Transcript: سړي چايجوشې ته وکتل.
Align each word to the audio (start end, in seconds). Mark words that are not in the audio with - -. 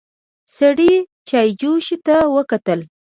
سړي 0.55 0.93
چايجوشې 1.29 1.97
ته 2.05 2.15
وکتل. 2.35 2.79